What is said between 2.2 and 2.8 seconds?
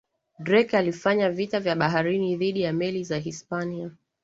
dhidi ya